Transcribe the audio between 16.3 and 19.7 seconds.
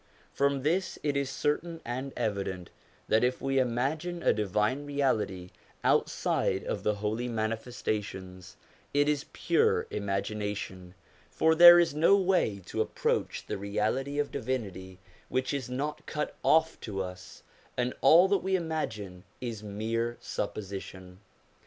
off to us, and all that we imagine is